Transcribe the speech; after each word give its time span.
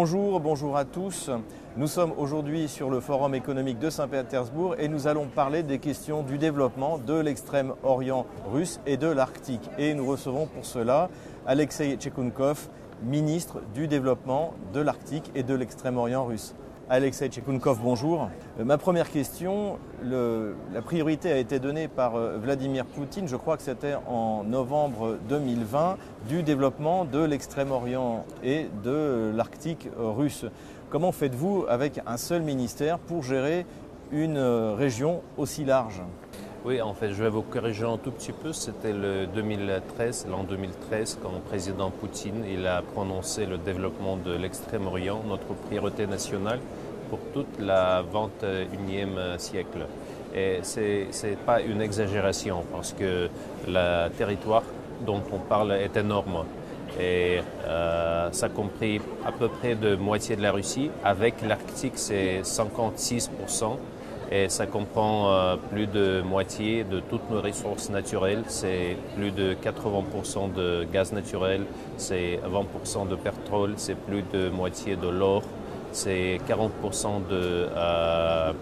Bonjour, 0.00 0.38
bonjour 0.38 0.76
à 0.76 0.84
tous. 0.84 1.28
Nous 1.76 1.88
sommes 1.88 2.12
aujourd'hui 2.16 2.68
sur 2.68 2.88
le 2.88 3.00
Forum 3.00 3.34
économique 3.34 3.80
de 3.80 3.90
Saint-Pétersbourg 3.90 4.76
et 4.78 4.86
nous 4.86 5.08
allons 5.08 5.26
parler 5.26 5.64
des 5.64 5.80
questions 5.80 6.22
du 6.22 6.38
développement 6.38 6.98
de 6.98 7.14
l'extrême-orient 7.14 8.24
russe 8.52 8.78
et 8.86 8.96
de 8.96 9.08
l'Arctique. 9.08 9.68
Et 9.76 9.94
nous 9.94 10.06
recevons 10.06 10.46
pour 10.46 10.64
cela 10.64 11.10
Alexei 11.48 11.96
Tchekunkov, 11.96 12.68
ministre 13.02 13.60
du 13.74 13.88
développement 13.88 14.54
de 14.72 14.78
l'Arctique 14.78 15.32
et 15.34 15.42
de 15.42 15.54
l'extrême-orient 15.54 16.24
russe. 16.24 16.54
Alexei 16.90 17.28
Tchekunkov, 17.28 17.80
bonjour. 17.82 18.30
Euh, 18.58 18.64
ma 18.64 18.78
première 18.78 19.10
question, 19.10 19.78
la 20.02 20.80
priorité 20.80 21.30
a 21.30 21.36
été 21.36 21.58
donnée 21.58 21.86
par 21.86 22.16
euh, 22.16 22.38
Vladimir 22.38 22.86
Poutine, 22.86 23.28
je 23.28 23.36
crois 23.36 23.58
que 23.58 23.62
c'était 23.62 23.96
en 24.06 24.42
novembre 24.42 25.18
2020, 25.28 25.98
du 26.30 26.42
développement 26.42 27.04
de 27.04 27.22
l'Extrême-Orient 27.22 28.24
et 28.42 28.68
de 28.82 29.30
l'Arctique 29.34 29.90
russe. 29.98 30.46
Comment 30.88 31.12
faites-vous 31.12 31.66
avec 31.68 32.00
un 32.06 32.16
seul 32.16 32.40
ministère 32.40 32.98
pour 32.98 33.22
gérer 33.22 33.66
une 34.10 34.38
euh, 34.38 34.74
région 34.74 35.20
aussi 35.36 35.66
large? 35.66 36.00
Oui, 36.64 36.82
en 36.82 36.92
fait, 36.92 37.10
je 37.10 37.22
vais 37.22 37.30
vous 37.30 37.42
corriger 37.42 37.84
un 37.84 37.98
tout 37.98 38.10
petit 38.10 38.32
peu. 38.32 38.52
C'était 38.52 38.92
le 38.92 39.26
2013, 39.26 40.26
l'an 40.28 40.42
2013, 40.42 41.20
quand 41.22 41.30
le 41.32 41.38
président 41.38 41.90
Poutine 41.90 42.42
a 42.66 42.82
prononcé 42.82 43.46
le 43.46 43.58
développement 43.58 44.16
de 44.16 44.32
l'Extrême-Orient, 44.32 45.22
notre 45.26 45.54
priorité 45.54 46.06
nationale 46.06 46.58
pour 47.08 47.20
toute 47.32 47.60
la 47.60 48.02
21e 48.02 49.38
siècle. 49.38 49.86
Et 50.34 50.60
ce 50.62 51.26
n'est 51.26 51.36
pas 51.36 51.60
une 51.60 51.80
exagération 51.80 52.64
parce 52.72 52.92
que 52.92 53.28
le 53.66 54.08
territoire 54.10 54.64
dont 55.06 55.22
on 55.32 55.38
parle 55.38 55.72
est 55.72 55.96
énorme. 55.96 56.44
Et 57.00 57.40
euh, 57.66 58.28
ça 58.32 58.48
compris 58.48 59.00
à 59.24 59.32
peu 59.32 59.48
près 59.48 59.74
de 59.74 59.94
moitié 59.96 60.36
de 60.36 60.42
la 60.42 60.52
Russie. 60.52 60.90
Avec 61.04 61.34
l'Arctique, 61.46 61.94
c'est 61.96 62.40
56%. 62.42 63.76
Et 64.30 64.48
ça 64.50 64.66
comprend 64.66 65.32
euh, 65.32 65.56
plus 65.70 65.86
de 65.86 66.20
moitié 66.20 66.84
de 66.84 67.00
toutes 67.00 67.30
nos 67.30 67.40
ressources 67.40 67.88
naturelles. 67.88 68.42
C'est 68.48 68.96
plus 69.16 69.30
de 69.30 69.54
80% 69.54 70.52
de 70.52 70.86
gaz 70.92 71.12
naturel, 71.12 71.62
c'est 71.96 72.38
20% 72.44 73.08
de 73.08 73.16
pétrole, 73.16 73.74
c'est 73.76 73.94
plus 73.94 74.22
de 74.30 74.50
moitié 74.50 74.96
de 74.96 75.08
l'or, 75.08 75.42
c'est 75.92 76.38
40% 76.48 77.28
de 77.28 77.68
euh, 77.74 78.52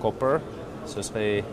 copper, 0.00 0.38
ce 0.86 1.02
serait 1.02 1.44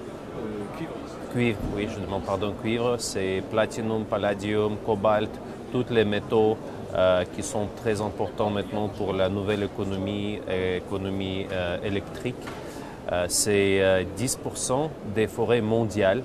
cuivre. 0.76 0.92
cuivre. 1.32 1.60
oui, 1.76 1.88
je 1.94 2.00
demande 2.00 2.24
pardon, 2.24 2.54
cuivre, 2.62 2.98
c'est 2.98 3.44
platinum, 3.50 4.06
palladium, 4.06 4.78
cobalt, 4.86 5.32
tous 5.72 5.86
les 5.92 6.06
métaux 6.06 6.58
euh, 6.96 7.24
qui 7.36 7.44
sont 7.44 7.68
très 7.82 8.02
importants 8.02 8.50
maintenant 8.50 8.88
pour 8.88 9.14
la 9.14 9.30
nouvelle 9.30 9.64
économie, 9.64 10.40
économie 10.78 11.46
électrique. 11.84 12.44
Euh, 13.12 13.26
c'est 13.28 14.06
10% 14.18 14.72
euh, 14.72 14.88
des 15.16 15.28
forêts 15.28 15.62
mondiales. 15.62 16.24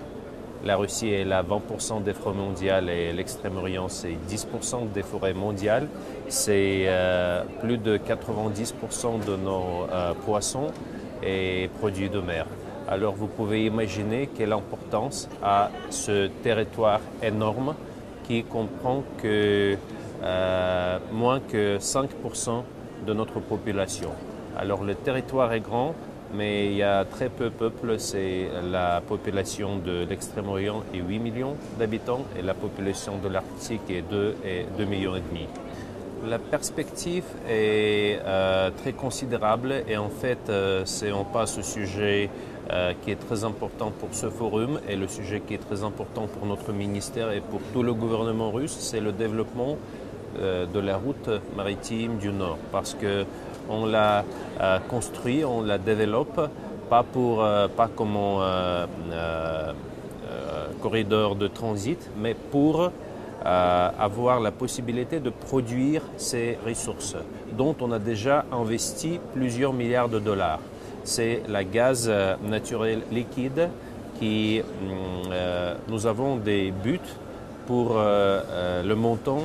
La 0.64 0.76
Russie 0.76 1.10
est 1.10 1.24
la 1.24 1.42
20% 1.42 2.02
des 2.02 2.14
forêts 2.14 2.34
mondiales 2.34 2.88
et 2.88 3.12
l'Extrême-Orient, 3.12 3.88
c'est 3.88 4.16
10% 4.28 4.92
des 4.92 5.02
forêts 5.02 5.34
mondiales. 5.34 5.88
C'est 6.28 6.84
euh, 6.86 7.42
plus 7.60 7.76
de 7.76 7.98
90% 7.98 9.26
de 9.26 9.36
nos 9.36 9.86
poissons 10.24 10.68
et 11.22 11.68
produits 11.80 12.08
de 12.08 12.20
mer. 12.20 12.46
Alors 12.88 13.14
vous 13.14 13.26
pouvez 13.26 13.66
imaginer 13.66 14.28
quelle 14.34 14.52
importance 14.52 15.28
a 15.42 15.70
ce 15.90 16.28
territoire 16.42 17.00
énorme 17.22 17.74
qui 18.24 18.42
comprend 18.44 19.02
que 19.22 19.76
moins 21.12 21.40
que 21.40 21.76
5% 21.76 22.62
de 23.06 23.12
notre 23.12 23.40
population. 23.40 24.10
Alors 24.56 24.82
le 24.82 24.94
territoire 24.94 25.52
est 25.52 25.60
grand, 25.60 25.94
mais 26.34 26.66
il 26.66 26.76
y 26.76 26.82
a 26.82 27.04
très 27.04 27.28
peu 27.28 27.44
de 27.44 27.50
peuples. 27.50 27.98
C'est 27.98 28.48
la 28.70 29.00
population 29.00 29.78
de 29.78 30.04
l'Extrême-Orient 30.08 30.82
est 30.92 30.98
8 30.98 31.18
millions 31.18 31.56
d'habitants 31.78 32.24
et 32.38 32.42
la 32.42 32.54
population 32.54 33.18
de 33.18 33.28
l'Arctique 33.28 33.88
est 33.90 34.02
2, 34.02 34.36
et 34.44 34.66
2 34.76 34.84
millions 34.84 35.16
et 35.16 35.20
demi. 35.20 35.46
La 36.26 36.38
perspective 36.38 37.24
est 37.48 38.18
euh, 38.24 38.70
très 38.70 38.92
considérable 38.92 39.84
et 39.86 39.98
en 39.98 40.08
fait, 40.08 40.48
euh, 40.48 40.82
c'est 40.86 41.12
on 41.12 41.24
passe 41.24 41.58
au 41.58 41.62
sujet 41.62 42.30
euh, 42.70 42.94
qui 43.02 43.10
est 43.10 43.16
très 43.16 43.44
important 43.44 43.90
pour 43.90 44.08
ce 44.12 44.30
forum 44.30 44.80
et 44.88 44.96
le 44.96 45.06
sujet 45.06 45.40
qui 45.46 45.52
est 45.52 45.58
très 45.58 45.84
important 45.84 46.26
pour 46.26 46.46
notre 46.46 46.72
ministère 46.72 47.30
et 47.30 47.42
pour 47.42 47.60
tout 47.74 47.82
le 47.82 47.92
gouvernement 47.92 48.50
russe, 48.50 48.74
c'est 48.78 49.00
le 49.00 49.12
développement 49.12 49.76
de 50.36 50.80
la 50.80 50.96
route 50.96 51.30
maritime 51.56 52.16
du 52.18 52.32
Nord 52.32 52.58
parce 52.72 52.94
que 52.94 53.24
on 53.68 53.86
l'a 53.86 54.24
euh, 54.60 54.78
construit, 54.88 55.44
on 55.44 55.62
la 55.62 55.78
développe, 55.78 56.50
pas, 56.88 57.02
pour, 57.02 57.42
euh, 57.42 57.68
pas 57.68 57.88
comme 57.88 58.16
un 58.16 58.86
euh, 59.12 59.72
corridor 60.80 61.36
de 61.36 61.48
transit, 61.48 62.10
mais 62.18 62.34
pour 62.34 62.90
avoir 63.46 64.40
la 64.40 64.50
possibilité 64.50 65.20
de 65.20 65.28
produire 65.28 66.00
ces 66.16 66.56
ressources 66.66 67.14
dont 67.52 67.76
on 67.82 67.92
a 67.92 67.98
déjà 67.98 68.46
investi 68.50 69.20
plusieurs 69.34 69.74
milliards 69.74 70.08
de 70.08 70.18
dollars. 70.18 70.60
C'est 71.02 71.42
la 71.46 71.62
gaz 71.62 72.10
naturel 72.42 73.02
liquide 73.12 73.68
qui 74.18 74.62
nous 75.88 76.06
avons 76.06 76.36
des 76.36 76.70
buts 76.70 77.00
pour 77.66 77.98
le 77.98 78.94
montant 78.94 79.42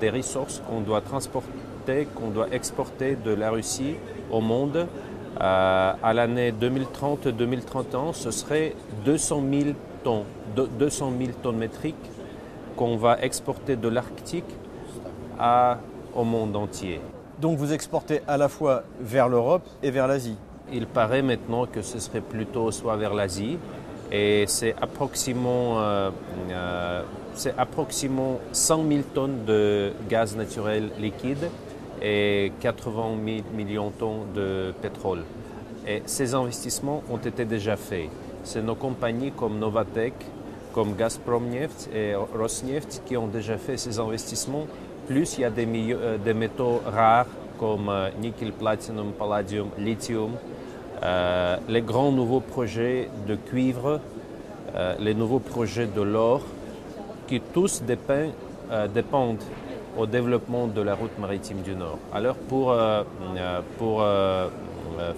des 0.00 0.10
ressources 0.10 0.62
qu'on 0.68 0.80
doit 0.80 1.00
transporter 1.00 2.06
qu'on 2.14 2.28
doit 2.28 2.48
exporter 2.52 3.16
de 3.16 3.32
la 3.32 3.50
Russie 3.50 3.96
au 4.30 4.40
monde 4.40 4.86
euh, 5.40 5.92
à 6.02 6.12
l'année 6.12 6.52
2030-2031, 6.52 8.12
ce 8.12 8.30
serait 8.30 8.74
200 9.04 9.42
000 9.50 9.64
tonnes, 10.04 10.24
200 10.56 11.12
000 11.18 11.30
tonnes 11.42 11.56
métriques 11.56 11.94
qu'on 12.76 12.96
va 12.96 13.18
exporter 13.22 13.76
de 13.76 13.88
l'Arctique 13.88 14.44
au 16.14 16.24
monde 16.24 16.56
entier. 16.56 17.00
Donc 17.40 17.56
vous 17.56 17.72
exportez 17.72 18.20
à 18.28 18.36
la 18.36 18.48
fois 18.48 18.82
vers 19.00 19.28
l'Europe 19.28 19.66
et 19.82 19.90
vers 19.90 20.06
l'Asie 20.06 20.36
Il 20.72 20.86
paraît 20.86 21.22
maintenant 21.22 21.64
que 21.66 21.80
ce 21.80 21.98
serait 21.98 22.20
plutôt 22.20 22.70
soit 22.70 22.96
vers 22.96 23.14
l'Asie 23.14 23.58
et 24.12 24.44
c'est 24.46 24.74
approximativement, 24.80 25.80
euh, 25.80 26.10
euh, 26.50 27.02
approximativement 27.56 28.40
100 28.52 28.88
000 28.88 29.00
tonnes 29.14 29.44
de 29.46 29.92
gaz 30.08 30.36
naturel 30.36 30.90
liquide 30.98 31.50
et 32.02 32.52
80 32.60 33.02
000 33.24 33.38
millions 33.54 33.90
de 33.90 33.94
tonnes 33.94 34.32
de 34.34 34.74
pétrole. 34.80 35.22
Et 35.86 36.02
ces 36.06 36.34
investissements 36.34 37.02
ont 37.10 37.18
été 37.18 37.44
déjà 37.44 37.76
faits. 37.76 38.10
C'est 38.44 38.62
nos 38.62 38.74
compagnies 38.74 39.32
comme 39.32 39.58
Novatec, 39.58 40.14
comme 40.72 40.94
Gazprom 40.94 41.48
Neft 41.48 41.90
et 41.94 42.14
Rosneft 42.14 43.02
qui 43.06 43.16
ont 43.16 43.26
déjà 43.26 43.58
fait 43.58 43.76
ces 43.76 43.98
investissements. 43.98 44.66
Plus 45.06 45.38
il 45.38 45.40
y 45.40 45.44
a 45.44 45.50
des, 45.50 45.66
euh, 45.66 46.34
métaux 46.34 46.80
rares 46.86 47.26
comme 47.58 47.88
euh, 47.88 48.10
nickel, 48.20 48.52
platinum, 48.52 49.12
palladium, 49.12 49.68
lithium, 49.78 50.32
euh, 51.02 51.56
les 51.68 51.82
grands 51.82 52.12
nouveaux 52.12 52.40
projets 52.40 53.08
de 53.26 53.34
cuivre, 53.36 54.00
les 55.00 55.14
nouveaux 55.14 55.40
projets 55.40 55.88
de 55.88 56.00
l'or, 56.00 56.42
qui 57.30 57.40
tous 57.40 57.82
dépendent, 57.82 58.32
dépendent 58.92 59.44
au 59.96 60.06
développement 60.06 60.66
de 60.66 60.80
la 60.80 60.94
route 60.94 61.16
maritime 61.18 61.62
du 61.62 61.76
Nord. 61.76 61.98
Alors 62.12 62.34
pour, 62.36 62.72
euh, 62.72 63.04
euh, 63.36 63.60
pour 63.78 64.02
euh, 64.02 64.48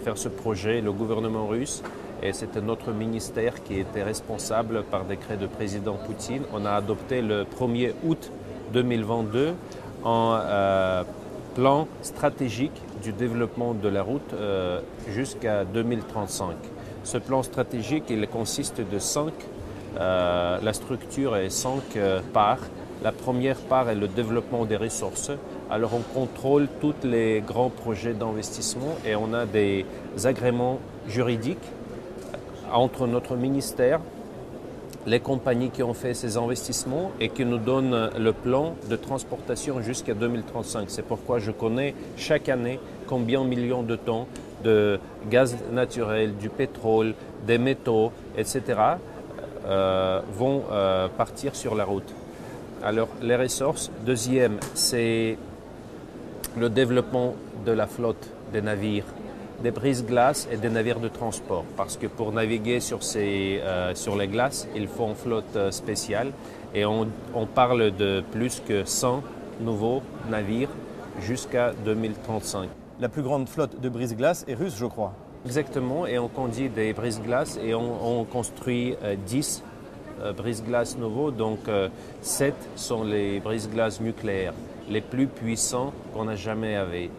faire 0.04 0.18
ce 0.18 0.28
projet, 0.28 0.82
le 0.82 0.92
gouvernement 0.92 1.46
russe, 1.46 1.82
et 2.22 2.34
c'était 2.34 2.60
notre 2.60 2.92
ministère 2.92 3.62
qui 3.64 3.80
était 3.80 4.02
responsable 4.02 4.84
par 4.84 5.04
décret 5.04 5.38
de 5.38 5.46
président 5.46 5.94
Poutine, 5.94 6.42
on 6.52 6.66
a 6.66 6.72
adopté 6.72 7.22
le 7.22 7.44
1er 7.44 7.92
août 8.04 8.30
2022 8.74 9.54
un 10.04 11.04
plan 11.54 11.86
stratégique 12.00 12.80
du 13.02 13.12
développement 13.12 13.74
de 13.74 13.88
la 13.88 14.02
route 14.02 14.34
jusqu'à 15.08 15.64
2035. 15.64 16.54
Ce 17.04 17.18
plan 17.18 17.42
stratégique, 17.42 18.04
il 18.08 18.26
consiste 18.28 18.80
de 18.80 18.98
cinq, 18.98 19.32
la 19.98 20.72
structure 20.72 21.36
est 21.36 21.50
cinq 21.50 21.98
parts 22.32 22.68
la 23.02 23.10
première 23.10 23.56
part 23.56 23.90
est 23.90 23.96
le 23.96 24.06
développement 24.06 24.64
des 24.64 24.76
ressources. 24.76 25.32
Alors 25.70 25.90
on 25.94 26.02
contrôle 26.14 26.68
tous 26.80 26.94
les 27.02 27.40
grands 27.40 27.70
projets 27.70 28.12
d'investissement 28.12 28.96
et 29.04 29.16
on 29.16 29.34
a 29.34 29.44
des 29.44 29.84
agréments 30.22 30.78
juridiques 31.08 31.58
entre 32.72 33.08
notre 33.08 33.34
ministère, 33.34 34.00
les 35.04 35.18
compagnies 35.18 35.70
qui 35.70 35.82
ont 35.82 35.94
fait 35.94 36.14
ces 36.14 36.36
investissements 36.36 37.10
et 37.18 37.28
qui 37.28 37.44
nous 37.44 37.58
donnent 37.58 38.10
le 38.16 38.32
plan 38.32 38.76
de 38.88 38.94
transportation 38.94 39.82
jusqu'à 39.82 40.14
2035. 40.14 40.84
C'est 40.88 41.04
pourquoi 41.04 41.40
je 41.40 41.50
connais 41.50 41.96
chaque 42.16 42.48
année 42.48 42.78
combien 43.08 43.42
de 43.42 43.48
millions 43.48 43.82
de 43.82 43.96
tonnes 43.96 44.26
de 44.62 45.00
gaz 45.28 45.56
naturel, 45.72 46.36
du 46.36 46.48
pétrole, 46.48 47.14
des 47.44 47.58
métaux, 47.58 48.12
etc. 48.38 48.62
Euh, 49.66 50.20
vont 50.36 50.64
euh, 50.72 51.06
partir 51.08 51.54
sur 51.54 51.74
la 51.74 51.84
route. 51.84 52.12
Alors, 52.82 53.08
les 53.20 53.36
ressources. 53.36 53.90
Deuxième, 54.04 54.58
c'est 54.74 55.38
le 56.58 56.68
développement 56.68 57.34
de 57.64 57.72
la 57.72 57.86
flotte 57.86 58.28
des 58.52 58.62
navires 58.62 59.04
des 59.62 59.70
brises-glaces 59.70 60.48
et 60.50 60.56
des 60.56 60.70
navires 60.70 60.98
de 60.98 61.06
transport. 61.06 61.64
Parce 61.76 61.96
que 61.96 62.08
pour 62.08 62.32
naviguer 62.32 62.80
sur, 62.80 63.04
ces, 63.04 63.60
euh, 63.62 63.94
sur 63.94 64.16
les 64.16 64.26
glaces, 64.26 64.66
il 64.74 64.88
faut 64.88 65.06
une 65.06 65.14
flotte 65.14 65.70
spéciale. 65.70 66.32
Et 66.74 66.84
on, 66.84 67.06
parle 67.54 67.94
de 67.94 68.24
plus 68.32 68.60
que 68.66 68.84
100 68.84 69.22
nouveaux 69.60 70.02
navires 70.28 70.70
jusqu'à 71.20 71.72
2035. 71.84 72.68
La 72.98 73.08
plus 73.08 73.22
grande 73.22 73.48
flotte 73.48 73.80
de 73.80 73.88
brise-glaces 73.88 74.44
est 74.48 74.54
russe, 74.54 74.74
je 74.76 74.86
crois. 74.86 75.12
Exactement, 75.44 76.06
et 76.06 76.18
on 76.18 76.28
conduit 76.28 76.68
des 76.68 76.92
brise-glaces 76.92 77.58
et 77.62 77.74
on, 77.74 78.20
on 78.20 78.24
construit 78.24 78.94
euh, 79.02 79.16
10 79.26 79.62
euh, 80.20 80.32
brise-glaces 80.32 80.96
nouveaux. 80.96 81.32
Donc 81.32 81.68
euh, 81.68 81.88
7 82.20 82.54
sont 82.76 83.02
les 83.02 83.40
brise-glaces 83.40 84.00
nucléaires, 84.00 84.54
les 84.88 85.00
plus 85.00 85.26
puissants 85.26 85.92
qu'on 86.14 86.28
a 86.28 86.36
jamais 86.36 86.76
avait. 86.76 87.10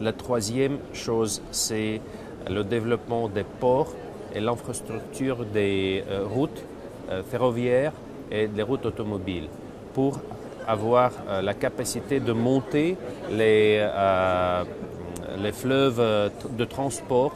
La 0.00 0.12
troisième 0.12 0.78
chose, 0.92 1.42
c'est 1.50 2.00
le 2.48 2.62
développement 2.62 3.28
des 3.28 3.42
ports 3.42 3.92
et 4.32 4.40
l'infrastructure 4.40 5.44
des 5.44 6.04
euh, 6.08 6.24
routes 6.24 6.62
euh, 7.10 7.22
ferroviaires 7.24 7.92
et 8.30 8.46
des 8.46 8.62
routes 8.62 8.86
automobiles 8.86 9.48
pour 9.94 10.20
avoir 10.66 11.10
euh, 11.28 11.42
la 11.42 11.54
capacité 11.54 12.20
de 12.20 12.32
monter 12.32 12.96
les, 13.30 13.84
les 15.42 15.52
fleuves 15.52 16.30
de 16.50 16.64
transport, 16.64 17.34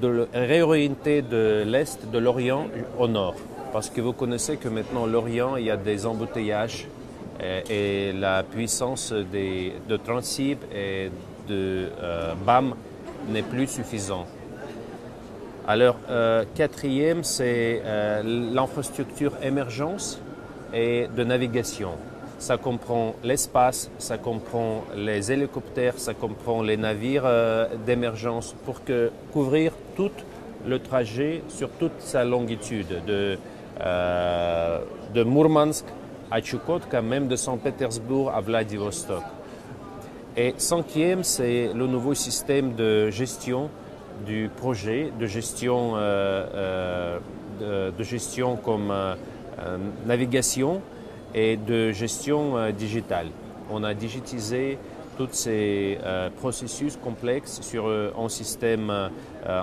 de 0.00 0.26
de 0.32 1.64
l'Est, 1.66 2.10
de 2.10 2.18
l'Orient 2.18 2.66
au 2.98 3.08
Nord. 3.08 3.36
Parce 3.72 3.90
que 3.90 4.00
vous 4.00 4.12
connaissez 4.12 4.56
que 4.56 4.68
maintenant 4.68 5.06
l'Orient, 5.06 5.56
il 5.56 5.66
y 5.66 5.70
a 5.70 5.76
des 5.76 6.06
embouteillages 6.06 6.86
et, 7.70 8.12
la 8.12 8.42
puissance 8.42 9.12
des, 9.12 9.72
de 9.88 9.96
Transib 9.96 10.58
et 10.74 11.10
de 11.48 11.88
euh, 12.02 12.34
BAM 12.46 12.74
n'est 13.28 13.42
plus 13.42 13.66
suffisant. 13.66 14.26
Alors, 15.66 15.96
euh, 16.08 16.44
quatrième, 16.54 17.22
c'est 17.22 17.82
euh, 17.84 18.22
l'infrastructure 18.52 19.32
émergence 19.42 20.20
et 20.74 21.06
de 21.14 21.24
navigation. 21.24 21.90
Ça 22.40 22.56
comprend 22.56 23.14
l'espace, 23.22 23.90
ça 23.98 24.16
comprend 24.18 24.82
les 24.96 25.30
hélicoptères, 25.30 25.98
ça 25.98 26.14
comprend 26.14 26.62
les 26.62 26.76
navires 26.76 27.22
euh, 27.26 27.68
d'émergence 27.86 28.56
pour 28.64 28.80
couvrir 29.32 29.72
tout 29.94 30.10
le 30.66 30.78
trajet 30.78 31.42
sur 31.48 31.68
toute 31.70 32.00
sa 32.00 32.24
longitude, 32.24 33.04
de, 33.06 33.38
euh, 33.80 34.78
de 35.14 35.22
Mourmansk 35.22 35.84
à 36.30 36.40
Chukotka, 36.40 37.02
même 37.02 37.28
de 37.28 37.36
Saint-Pétersbourg 37.36 38.32
à 38.34 38.40
Vladivostok. 38.40 39.22
Et 40.36 40.54
cinquième, 40.56 41.24
c'est 41.24 41.70
le 41.74 41.86
nouveau 41.86 42.14
système 42.14 42.74
de 42.74 43.10
gestion 43.10 43.68
du 44.24 44.50
projet, 44.54 45.12
de 45.18 45.26
gestion, 45.26 45.92
euh, 45.96 47.18
euh, 47.62 47.90
de, 47.90 48.02
gestion 48.02 48.56
comme 48.56 48.90
euh, 48.90 49.14
navigation 50.06 50.82
et 51.34 51.56
de 51.56 51.92
gestion 51.92 52.56
euh, 52.56 52.72
digitale. 52.72 53.28
On 53.70 53.84
a 53.84 53.94
digitalisé 53.94 54.78
tous 55.16 55.28
ces 55.32 55.98
euh, 56.02 56.30
processus 56.30 56.96
complexes 56.96 57.60
sur 57.62 57.86
un 57.88 58.28
système 58.28 58.90
euh, 58.90 59.08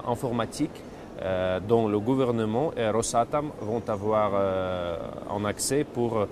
informatique 0.08 0.72
dont 1.68 1.88
le 1.88 2.00
gouvernement 2.00 2.72
et 2.78 2.88
Rosatom 2.92 3.50
vont 3.62 3.82
avoir 3.88 4.34
en 5.32 5.46
accès 5.46 5.84
pour 5.84 6.28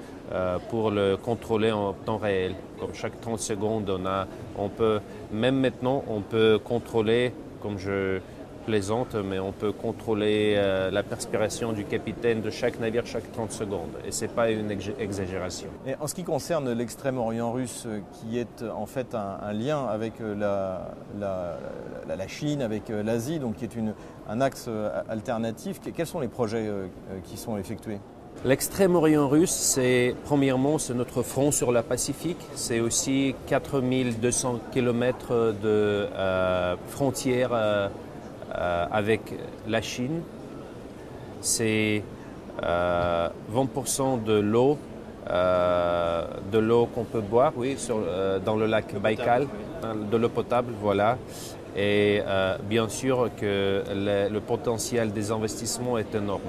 pour 0.69 0.91
le 0.91 1.17
contrôler 1.17 1.71
en 1.71 1.93
temps 1.93 2.19
réel. 2.19 2.53
Comme 2.79 2.93
chaque 2.93 3.19
30 3.19 3.39
secondes, 3.39 3.89
on, 3.89 4.05
a, 4.05 4.27
on 4.55 4.69
peut, 4.69 4.99
même 5.31 5.59
maintenant, 5.59 6.03
on 6.07 6.21
peut 6.21 6.59
contrôler, 6.63 7.33
comme 7.63 7.79
je 7.79 8.19
plaisante, 8.65 9.15
mais 9.15 9.39
on 9.39 9.51
peut 9.51 9.71
contrôler 9.71 10.55
euh, 10.57 10.91
la 10.91 11.03
perspiration 11.03 11.73
du 11.73 11.85
capitaine 11.85 12.41
de 12.41 12.49
chaque 12.49 12.79
navire 12.79 13.05
chaque 13.05 13.31
30 13.31 13.51
secondes. 13.51 13.91
Et 14.05 14.11
ce 14.11 14.25
n'est 14.25 14.31
pas 14.31 14.51
une 14.51 14.71
exagération. 14.71 15.67
Et 15.85 15.95
en 15.99 16.07
ce 16.07 16.15
qui 16.15 16.23
concerne 16.23 16.71
l'extrême-orient 16.71 17.51
russe, 17.51 17.87
qui 18.13 18.39
est 18.39 18.63
en 18.63 18.85
fait 18.85 19.15
un, 19.15 19.37
un 19.41 19.53
lien 19.53 19.85
avec 19.85 20.13
la, 20.19 20.95
la, 21.19 21.57
la, 22.07 22.15
la 22.15 22.27
Chine, 22.27 22.61
avec 22.61 22.89
l'Asie, 22.89 23.39
donc 23.39 23.55
qui 23.55 23.65
est 23.65 23.75
une, 23.75 23.93
un 24.27 24.41
axe 24.41 24.69
alternatif, 25.09 25.79
quels 25.95 26.07
sont 26.07 26.19
les 26.19 26.27
projets 26.27 26.69
qui 27.23 27.37
sont 27.37 27.57
effectués? 27.57 27.99
L'extrême-orient 28.43 29.27
russe, 29.27 29.49
c'est 29.49 30.13
premièrement 30.25 30.77
c'est 30.77 30.93
notre 30.93 31.23
front 31.23 31.49
sur 31.49 31.71
la 31.71 31.81
Pacifique, 31.81 32.37
c'est 32.53 32.79
aussi 32.79 33.33
4200 33.47 34.59
km 34.71 35.55
de 35.63 36.07
euh, 36.13 36.75
frontières 36.89 37.53
euh, 37.53 37.87
euh, 37.87 37.89
avec 38.55 39.21
la 39.67 39.81
Chine, 39.81 40.21
c'est 41.41 42.03
20% 42.61 44.23
de 44.23 44.33
l'eau 44.39 44.77
de 45.27 46.57
l'eau 46.59 46.85
qu'on 46.93 47.03
peut 47.03 47.21
boire, 47.21 47.51
oui, 47.57 47.75
sur, 47.77 47.97
dans 48.45 48.55
le 48.55 48.67
lac 48.67 48.93
Baïkal, 48.99 49.47
de 50.11 50.17
l'eau 50.17 50.29
potable, 50.29 50.71
voilà. 50.79 51.17
Et 51.75 52.21
bien 52.69 52.87
sûr 52.89 53.29
que 53.35 53.83
le, 53.93 54.29
le 54.31 54.39
potentiel 54.39 55.11
des 55.11 55.31
investissements 55.31 55.97
est 55.97 56.13
énorme. 56.13 56.41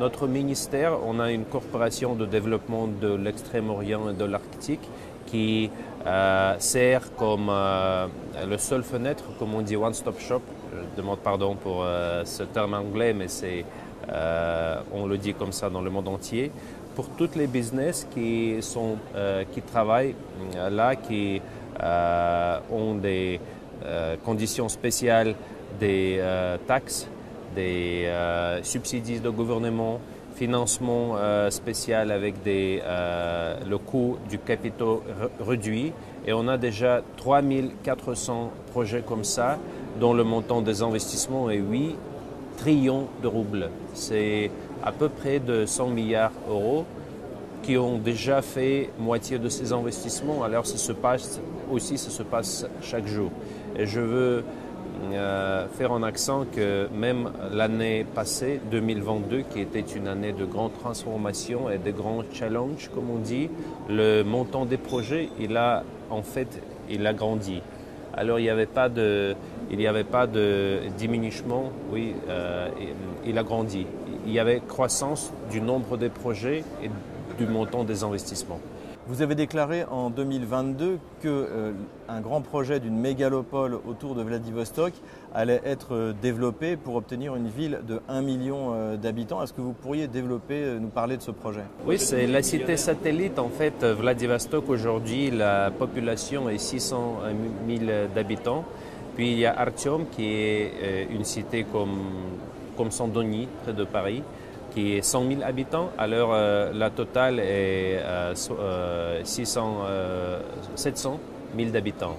Notre 0.00 0.26
ministère, 0.26 0.98
on 1.06 1.20
a 1.20 1.30
une 1.30 1.44
corporation 1.44 2.16
de 2.16 2.26
développement 2.26 2.88
de 2.88 3.14
l'Extrême-Orient 3.14 4.10
et 4.10 4.14
de 4.14 4.24
l'Arctique 4.24 4.88
qui 5.26 5.70
euh, 6.04 6.54
sert 6.58 7.14
comme 7.14 7.48
euh, 7.48 8.06
le 8.44 8.58
seul 8.58 8.82
fenêtre, 8.82 9.24
comme 9.38 9.54
on 9.54 9.62
dit 9.62 9.76
one-stop 9.76 10.18
shop. 10.18 10.42
Je 10.74 10.96
demande 10.96 11.20
pardon 11.20 11.54
pour 11.54 11.82
euh, 11.82 12.24
ce 12.24 12.42
terme 12.42 12.74
anglais, 12.74 13.12
mais 13.12 13.28
c'est, 13.28 13.64
euh, 14.10 14.80
on 14.92 15.06
le 15.06 15.18
dit 15.18 15.32
comme 15.32 15.52
ça 15.52 15.70
dans 15.70 15.80
le 15.80 15.90
monde 15.90 16.08
entier. 16.08 16.50
Pour 16.96 17.08
toutes 17.10 17.36
les 17.36 17.46
business 17.46 18.08
qui, 18.12 18.56
sont, 18.60 18.96
euh, 19.14 19.44
qui 19.52 19.62
travaillent 19.62 20.14
là, 20.70 20.96
qui 20.96 21.40
ont 22.70 22.94
des 22.94 23.40
conditions 24.24 24.68
spéciales, 24.68 25.34
des 25.80 26.22
taxes 26.68 27.08
des 27.56 28.08
subsides 28.62 29.22
de 29.22 29.30
gouvernement, 29.30 30.00
financement 30.36 31.16
spécial 31.50 32.12
avec 32.12 32.42
des, 32.44 32.80
le 33.68 33.76
coût 33.78 34.18
du 34.30 34.38
capital 34.38 34.98
réduit. 35.40 35.92
Et 36.26 36.32
on 36.32 36.46
a 36.46 36.56
déjà 36.56 37.02
3400 37.16 38.52
projets 38.70 39.02
comme 39.02 39.24
ça, 39.24 39.58
dont 40.00 40.12
le 40.12 40.24
montant 40.24 40.60
des 40.60 40.82
investissements 40.82 41.50
est 41.50 41.58
8 41.58 41.96
trillions 42.56 43.08
de 43.22 43.28
roubles. 43.28 43.70
C'est 43.94 44.50
à 44.82 44.92
peu 44.92 45.08
près 45.08 45.38
de 45.38 45.66
100 45.66 45.88
milliards 45.88 46.32
d'euros 46.46 46.84
qui 47.62 47.78
ont 47.78 47.98
déjà 47.98 48.42
fait 48.42 48.90
moitié 48.98 49.38
de 49.38 49.48
ces 49.48 49.72
investissements. 49.72 50.44
Alors 50.44 50.66
ça 50.66 50.76
se 50.76 50.92
passe 50.92 51.40
aussi, 51.70 51.96
ça 51.96 52.10
se 52.10 52.22
passe 52.22 52.66
chaque 52.82 53.06
jour. 53.06 53.30
Et 53.76 53.86
je 53.86 54.00
veux 54.00 54.44
euh, 55.12 55.66
faire 55.68 55.92
un 55.92 56.02
accent 56.02 56.44
que 56.54 56.88
même 56.94 57.30
l'année 57.52 58.04
passée, 58.14 58.60
2022, 58.70 59.42
qui 59.52 59.60
était 59.60 59.80
une 59.80 60.08
année 60.08 60.32
de 60.32 60.44
grande 60.44 60.72
transformation 60.78 61.70
et 61.70 61.78
de 61.78 61.90
grands 61.90 62.22
challenges, 62.32 62.90
comme 62.94 63.10
on 63.10 63.18
dit, 63.18 63.48
le 63.88 64.22
montant 64.22 64.66
des 64.66 64.76
projets, 64.76 65.30
il 65.40 65.56
a 65.56 65.84
en 66.10 66.22
fait, 66.22 66.60
il 66.90 67.06
a 67.06 67.12
grandi. 67.14 67.60
Alors 68.16 68.38
il 68.38 68.42
n'y 68.42 68.50
avait 68.50 68.66
pas 68.66 68.88
de, 68.88 69.34
il 69.70 69.78
n'y 69.78 69.86
avait 69.86 70.04
pas 70.04 70.26
de 70.26 70.80
diminution, 70.96 71.72
oui, 71.90 72.14
euh, 72.28 72.68
il 73.26 73.38
a 73.38 73.42
grandi. 73.42 73.86
Il 74.26 74.32
y 74.32 74.38
avait 74.38 74.60
croissance 74.66 75.32
du 75.50 75.60
nombre 75.60 75.96
des 75.96 76.08
projets 76.08 76.64
et 76.82 76.90
du 77.38 77.46
montant 77.46 77.84
des 77.84 78.04
investissements. 78.04 78.60
Vous 79.06 79.20
avez 79.20 79.34
déclaré 79.34 79.84
en 79.84 80.08
2022 80.08 80.98
qu'un 81.20 81.28
euh, 81.28 81.72
grand 82.22 82.40
projet 82.40 82.80
d'une 82.80 82.98
mégalopole 82.98 83.74
autour 83.86 84.14
de 84.14 84.22
Vladivostok 84.22 84.94
allait 85.34 85.60
être 85.66 86.14
développé 86.22 86.78
pour 86.78 86.94
obtenir 86.94 87.36
une 87.36 87.48
ville 87.48 87.80
de 87.86 88.00
1 88.08 88.22
million 88.22 88.72
euh, 88.72 88.96
d'habitants. 88.96 89.42
Est-ce 89.42 89.52
que 89.52 89.60
vous 89.60 89.74
pourriez 89.74 90.08
développer, 90.08 90.54
euh, 90.54 90.78
nous 90.78 90.88
parler 90.88 91.18
de 91.18 91.22
ce 91.22 91.32
projet? 91.32 91.64
Oui, 91.84 91.98
c'est 91.98 92.26
la 92.26 92.42
cité 92.42 92.78
satellite. 92.78 93.38
En 93.38 93.50
fait, 93.50 93.84
Vladivostok, 93.84 94.70
aujourd'hui, 94.70 95.30
la 95.30 95.70
population 95.70 96.48
est 96.48 96.56
600 96.56 97.18
000 97.68 97.80
d'habitants. 98.14 98.64
Puis 99.16 99.32
il 99.32 99.38
y 99.38 99.44
a 99.44 99.54
Artyom, 99.54 100.06
qui 100.10 100.32
est 100.32 101.08
une 101.10 101.24
cité 101.24 101.66
comme, 101.70 102.00
comme 102.74 102.88
près 102.88 103.74
de 103.74 103.84
Paris 103.84 104.22
qui 104.74 104.96
est 104.96 105.02
100 105.02 105.28
000 105.28 105.42
habitants. 105.42 105.90
Alors 105.96 106.30
euh, 106.32 106.72
la 106.74 106.90
totale 106.90 107.38
est 107.38 108.00
euh, 108.02 108.34
600, 109.22 109.76
euh, 109.86 110.40
700 110.74 111.20
000 111.56 111.70
d'habitants. 111.70 112.16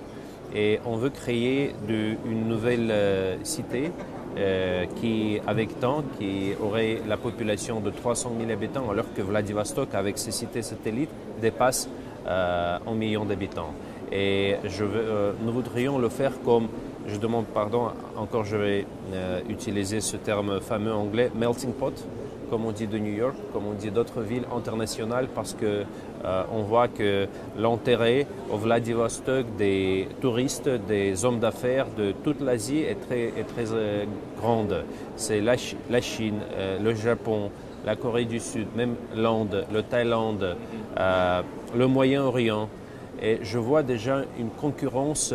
Et 0.55 0.79
on 0.85 0.95
veut 0.95 1.09
créer 1.09 1.75
une 1.89 2.47
nouvelle 2.47 2.89
euh, 2.89 3.35
cité 3.43 3.91
qui, 4.97 5.39
avec 5.47 5.79
temps, 5.79 6.03
qui 6.19 6.51
aurait 6.62 7.00
la 7.07 7.15
population 7.15 7.79
de 7.79 7.89
300 7.89 8.33
000 8.38 8.51
habitants, 8.51 8.89
alors 8.91 9.05
que 9.15 9.21
Vladivostok, 9.21 9.95
avec 9.95 10.17
ses 10.17 10.31
cités 10.31 10.62
satellites, 10.62 11.09
dépasse 11.41 11.88
un 12.27 12.93
million 12.93 13.24
d'habitants. 13.24 13.74
Et 14.12 14.57
nous 15.41 15.53
voudrions 15.53 16.00
le 16.00 16.09
faire 16.09 16.33
comme, 16.43 16.67
je 17.07 17.15
demande 17.15 17.45
pardon, 17.45 17.91
encore 18.17 18.43
je 18.43 18.57
vais 18.57 18.85
utiliser 19.47 20.01
ce 20.01 20.17
terme 20.17 20.59
fameux 20.59 20.93
anglais, 20.93 21.31
melting 21.33 21.71
pot 21.71 21.93
comme 22.50 22.66
on 22.66 22.72
dit 22.72 22.88
de 22.88 22.98
New 22.98 23.14
York, 23.14 23.36
comme 23.54 23.68
on 23.68 23.74
dit 23.74 23.92
d'autres 23.92 24.22
villes 24.22 24.46
internationales, 24.56 25.28
parce 25.34 25.54
que 25.54 25.84
euh, 26.25 26.44
on 26.52 26.64
voit 26.64 26.88
que 26.88 27.28
l'intérêt 27.58 28.28
au 28.52 28.58
Vladivostok 28.58 29.46
des 29.58 30.08
touristes, 30.22 30.70
des 30.88 31.25
hommes 31.25 31.40
d'affaires 31.40 31.88
de 31.98 32.14
toute 32.24 32.42
l'Asie 32.42 32.80
est 32.80 33.00
très, 33.08 33.25
est 33.25 33.72
euh, 33.72 34.06
grande. 34.40 34.84
C'est 35.16 35.42
la, 35.42 35.56
Chine, 36.02 36.40
euh, 36.54 36.80
le 36.80 36.96
Japon, 36.96 37.52
la 37.86 37.96
Corée 37.96 38.25
du 38.25 38.40
Sud, 38.40 38.68
même 38.75 38.96
l'Inde, 39.16 39.66
le 39.72 39.84
Thaïlande, 39.84 40.56
le 40.98 41.88
Moyen-Orient. 41.88 42.70
Et 43.22 43.40
je 43.44 43.58
vois 43.58 43.84
déjà 43.84 44.24
une 44.40 44.50
concurrence 44.50 45.34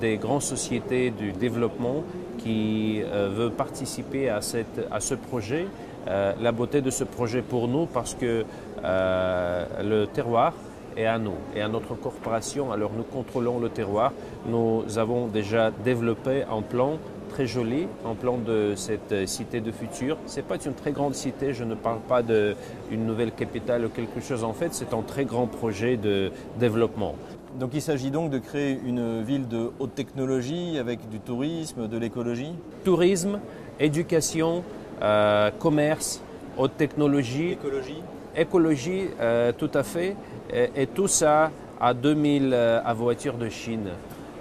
des 0.00 0.16
grandes 0.16 0.42
sociétés 0.42 1.10
du 1.10 1.32
développement 1.32 2.02
qui 2.38 3.02
veut 3.02 3.50
participer 3.50 4.30
à 4.30 4.40
ce 4.40 5.14
projet 5.14 5.66
euh, 6.10 6.32
la 6.40 6.50
beauté 6.50 6.80
de 6.80 6.90
ce 6.90 7.04
projet 7.04 7.40
pour 7.40 7.68
nous 7.68 7.86
parce 7.86 8.14
que 8.14 8.44
euh, 8.84 9.64
le 9.82 10.06
terroir 10.06 10.52
est 10.96 11.06
à 11.06 11.18
nous 11.18 11.36
et 11.54 11.62
à 11.62 11.68
notre 11.68 11.94
corporation. 11.94 12.72
Alors 12.72 12.90
nous 12.96 13.04
contrôlons 13.04 13.60
le 13.60 13.68
terroir. 13.68 14.12
Nous 14.46 14.98
avons 14.98 15.28
déjà 15.28 15.70
développé 15.70 16.42
un 16.50 16.62
plan 16.62 16.98
très 17.30 17.46
joli, 17.46 17.86
un 18.04 18.16
plan 18.16 18.38
de 18.38 18.74
cette 18.74 19.28
cité 19.28 19.60
de 19.60 19.70
futur. 19.70 20.16
Ce 20.26 20.36
n'est 20.36 20.42
pas 20.42 20.56
une 20.56 20.74
très 20.74 20.90
grande 20.90 21.14
cité, 21.14 21.54
je 21.54 21.62
ne 21.62 21.76
parle 21.76 22.00
pas 22.00 22.22
d'une 22.22 23.06
nouvelle 23.06 23.30
capitale 23.30 23.84
ou 23.84 23.88
quelque 23.88 24.20
chose. 24.20 24.42
En 24.42 24.52
fait, 24.52 24.74
c'est 24.74 24.92
un 24.92 25.02
très 25.02 25.24
grand 25.24 25.46
projet 25.46 25.96
de 25.96 26.32
développement. 26.58 27.14
Donc 27.58 27.70
il 27.74 27.82
s'agit 27.82 28.10
donc 28.10 28.30
de 28.30 28.38
créer 28.38 28.78
une 28.84 29.22
ville 29.22 29.46
de 29.46 29.70
haute 29.78 29.94
technologie 29.94 30.76
avec 30.78 31.08
du 31.08 31.20
tourisme, 31.20 31.86
de 31.86 31.98
l'écologie? 31.98 32.54
Tourisme, 32.84 33.38
éducation, 33.78 34.64
euh, 35.02 35.50
commerce, 35.58 36.22
haute 36.56 36.76
technologie. 36.76 37.52
Écologie 37.52 38.02
Écologie, 38.36 39.08
euh, 39.20 39.52
tout 39.52 39.70
à 39.74 39.82
fait. 39.82 40.16
Et, 40.52 40.86
tout 40.86 41.08
ça 41.08 41.50
à 41.80 41.94
2000 41.94 42.50
euh, 42.52 42.80
à 42.84 42.92
voiture 42.92 43.34
de 43.34 43.48
Chine. 43.48 43.90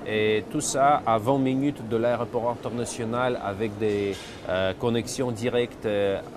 Et 0.08 0.44
tout 0.52 0.62
ça 0.62 1.02
à 1.06 1.18
20 1.18 1.40
minutes 1.40 1.88
de 1.88 1.96
l'aéroport 1.96 2.50
international 2.50 3.40
avec 3.44 3.78
des 3.78 4.16
connexions 4.80 5.32
directes 5.32 5.88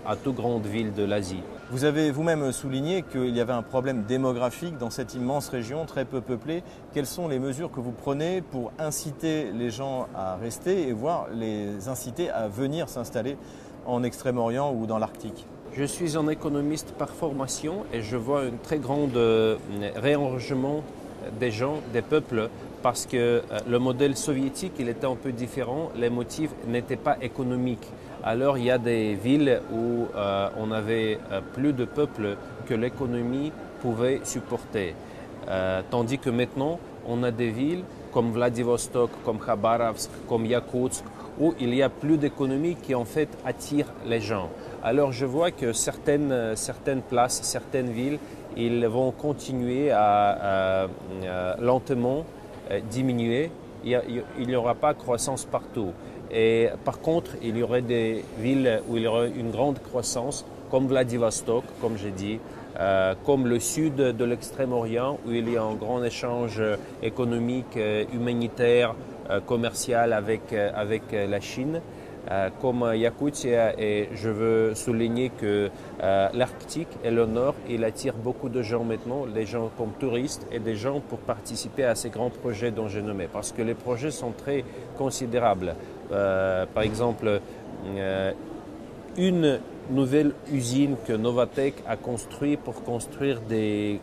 à 0.05 0.17
toutes 0.17 0.35
grandes 0.35 0.67
villes 0.67 0.93
de 0.93 1.05
l'Asie. 1.05 1.41
Vous 1.73 1.85
avez 1.85 2.11
vous-même 2.11 2.53
souligné 2.53 3.03
qu'il 3.03 3.35
y 3.35 3.41
avait 3.41 3.55
un 3.55 3.63
problème 3.63 4.03
démographique 4.03 4.77
dans 4.77 4.91
cette 4.91 5.15
immense 5.15 5.49
région 5.49 5.87
très 5.87 6.05
peu 6.05 6.21
peuplée. 6.21 6.63
Quelles 6.93 7.07
sont 7.07 7.29
les 7.29 7.39
mesures 7.39 7.73
que 7.73 7.81
vous 7.81 7.93
prenez 7.93 8.43
pour 8.43 8.73
inciter 8.79 9.53
les 9.53 9.71
gens 9.71 10.07
à 10.15 10.37
rester 10.37 10.87
et 10.89 10.93
voire 10.93 11.29
les 11.33 11.89
inciter 11.89 12.29
à 12.29 12.47
venir 12.47 12.91
s'installer 12.91 13.39
en 13.87 14.03
Extrême-Orient 14.03 14.73
ou 14.75 14.87
dans 14.87 14.99
l'Arctique 14.99 15.47
Je 15.75 15.85
suis 15.85 16.17
un 16.17 16.29
économiste 16.29 16.93
par 16.99 17.11
formation 17.11 17.85
et 17.93 18.03
je 18.03 18.17
vois 18.17 18.43
un 18.43 18.57
très 18.63 18.79
grand 18.79 19.09
euh, 19.17 19.57
réenrangement 19.97 20.83
des 21.39 21.51
gens, 21.51 21.77
des 21.93 22.03
peuples, 22.03 22.49
parce 22.83 23.07
que 23.07 23.17
euh, 23.17 23.43
le 23.69 23.79
modèle 23.79 24.17
soviétique, 24.17 24.73
il 24.79 24.89
était 24.89 25.07
un 25.07 25.15
peu 25.15 25.33
différent, 25.33 25.91
les 25.97 26.11
motifs 26.11 26.51
n'étaient 26.67 26.97
pas 26.97 27.17
économiques. 27.21 27.89
Alors 28.25 28.59
il 28.59 28.65
y 28.65 28.71
a 28.71 28.79
des 28.79 29.15
villes 29.15 29.61
où 29.73 30.07
euh, 30.15 30.49
on 30.59 30.71
avait 30.73 31.19
plus 31.55 31.73
de 31.73 31.85
peuples 31.85 32.37
que 32.67 32.75
l'économie 32.75 33.53
pouvait 33.81 34.21
supporter. 34.25 34.95
tandis 35.91 36.19
que 36.19 36.31
maintenant, 36.31 36.79
on 37.09 37.25
a 37.25 37.33
des 37.33 37.51
villes 37.51 37.83
comme 38.13 38.31
Vladivostok, 38.31 39.11
comme 39.25 39.41
Khabarovsk, 39.41 40.11
comme 40.29 40.47
Yakoutsk, 40.47 41.03
où 41.41 41.55
il 41.61 41.75
y 41.75 41.83
a 41.83 41.89
plus 41.89 42.19
d'économie 42.19 42.77
qui 42.77 42.95
en 42.95 43.05
fait 43.05 43.29
attire 43.45 43.87
les 44.07 44.21
gens. 44.21 44.49
Alors 44.83 45.13
je 45.13 45.27
vois 45.27 45.51
que 45.51 45.73
certaines, 45.73 46.57
certaines 46.57 47.03
places, 47.03 47.41
certaines 47.43 47.91
villes, 47.91 48.19
ils 48.57 48.87
vont 48.87 49.13
continuer 49.13 49.91
à, 49.91 50.89
lentement 51.61 52.25
euh, 52.71 52.81
diminuer. 52.91 53.51
Il 53.85 54.47
n'y 54.47 54.55
aura 54.55 54.75
pas 54.75 54.95
croissance 54.95 55.45
partout. 55.45 55.93
Et 56.31 56.69
par 56.85 57.01
contre, 57.01 57.33
il 57.43 57.57
y 57.57 57.63
aurait 57.63 57.83
des 57.83 58.25
villes 58.39 58.81
où 58.89 58.97
il 58.97 59.03
y 59.03 59.07
aurait 59.07 59.31
une 59.31 59.51
grande 59.51 59.81
croissance, 59.81 60.47
comme 60.71 60.87
Vladivostok, 60.87 61.65
comme 61.81 61.99
j'ai 61.99 62.11
dit, 62.11 62.39
euh, 62.81 63.15
comme 63.27 63.47
le 63.47 63.61
sud 63.61 63.97
de 63.97 64.25
l'Extrême-Orient, 64.25 65.19
où 65.27 65.33
il 65.33 65.51
y 65.51 65.59
a 65.59 65.63
un 65.63 65.75
grand 65.75 66.03
échange 66.03 66.63
économique, 67.03 67.77
euh, 67.77 68.05
humanitaire, 68.15 68.91
euh, 68.91 69.12
commercial 69.47 70.13
avec, 70.13 70.53
euh, 70.53 70.71
avec 70.75 71.03
euh, 71.13 71.27
la 71.27 71.41
Chine. 71.41 71.81
comme 72.61 72.89
Yakoutia, 72.95 73.75
et 73.81 74.09
je 74.15 74.31
veux 74.31 74.77
souligner 74.77 75.31
que 75.31 75.71
l'Arctique 76.33 76.89
et 77.03 77.11
le 77.11 77.27
Nord, 77.27 77.57
il 77.69 77.83
attire 77.85 78.15
beaucoup 78.15 78.49
de 78.49 78.63
gens 78.63 78.85
maintenant, 78.85 79.27
les 79.27 79.45
gens 79.45 79.71
comme 79.77 79.91
touristes 79.99 80.47
et 80.53 80.61
des 80.61 80.77
gens 80.77 81.01
pour 81.01 81.19
participer 81.19 81.85
à 81.85 81.97
ces 81.97 82.11
grands 82.11 82.31
projets 82.31 82.71
dont 82.71 82.87
j'ai 82.87 83.03
nommé, 83.03 83.27
parce 83.27 83.51
que 83.51 83.61
les 83.61 83.75
projets 83.75 84.13
sont 84.13 84.31
très 84.31 84.65
considérables. 84.97 85.75
par 86.09 86.85
exemple, 86.85 87.41
une 89.17 89.59
nouvelle 89.91 90.33
usine 90.53 90.95
que 91.05 91.15
Novatec 91.15 91.75
a 91.89 91.97
construite 91.97 92.61
pour 92.61 92.85
construire 92.85 93.41
des 93.41 93.99